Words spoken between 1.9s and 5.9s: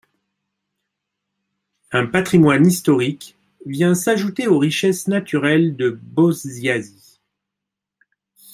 Un patrimoine historique vient s’ajouter aux richesses naturelles